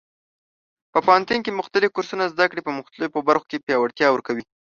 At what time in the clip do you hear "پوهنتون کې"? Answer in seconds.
1.05-1.57